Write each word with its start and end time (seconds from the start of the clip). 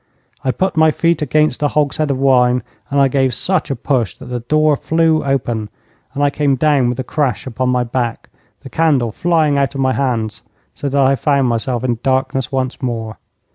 I 0.43 0.49
put 0.49 0.75
my 0.75 0.89
feet 0.89 1.21
against 1.21 1.61
a 1.61 1.67
hogshead 1.67 2.09
of 2.09 2.17
wine, 2.17 2.63
and 2.89 2.99
I 2.99 3.07
gave 3.07 3.35
such 3.35 3.69
a 3.69 3.75
push 3.75 4.15
that 4.15 4.25
the 4.25 4.39
door 4.39 4.75
flew 4.75 5.23
open 5.23 5.69
and 6.15 6.23
I 6.23 6.31
came 6.31 6.55
down 6.55 6.89
with 6.89 6.99
a 6.99 7.03
crash 7.03 7.45
upon 7.45 7.69
my 7.69 7.83
back, 7.83 8.27
the 8.61 8.69
candle 8.71 9.11
flying 9.11 9.59
out 9.59 9.75
of 9.75 9.81
my 9.81 9.93
hands, 9.93 10.41
so 10.73 10.89
that 10.89 10.99
I 10.99 11.15
found 11.15 11.49
myself 11.49 11.83
in 11.83 11.99
darkness 12.01 12.51
once 12.51 12.81
more. 12.81 13.17